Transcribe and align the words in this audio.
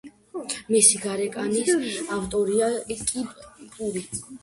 მისი 0.75 1.01
გარეკანის 1.03 1.71
ავტორია 2.17 2.73
კიმ 3.07 3.33
პური. 3.79 4.09